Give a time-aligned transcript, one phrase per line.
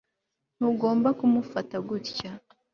[0.57, 2.31] Ntugomba kumufata gutya